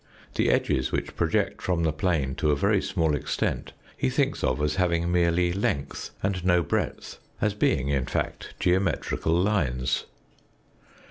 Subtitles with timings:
[0.33, 4.59] The edges which project from the plane to a very small extent he thinks of
[4.59, 10.05] as having merely length and no breadth as being, in fact, geometrical lines.